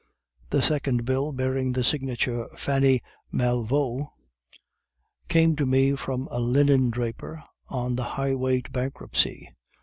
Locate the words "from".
5.95-6.27